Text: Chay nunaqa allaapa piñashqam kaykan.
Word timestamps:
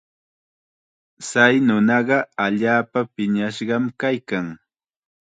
Chay 1.29 1.53
nunaqa 1.67 2.17
allaapa 2.45 2.99
piñashqam 3.15 3.85
kaykan. 3.99 4.47